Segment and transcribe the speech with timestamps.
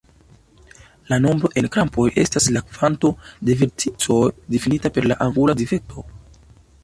[1.11, 3.11] La nombro en krampoj estas la kvanto
[3.49, 4.19] de verticoj,
[4.55, 6.09] difinita per la angula difekto.